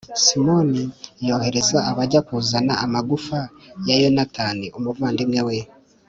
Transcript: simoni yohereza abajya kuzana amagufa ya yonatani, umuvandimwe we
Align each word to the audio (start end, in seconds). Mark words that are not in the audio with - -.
simoni 0.23 0.81
yohereza 1.27 1.77
abajya 1.91 2.19
kuzana 2.27 2.73
amagufa 2.85 3.39
ya 3.87 3.95
yonatani, 4.01 4.65
umuvandimwe 4.77 5.41
we 5.47 5.57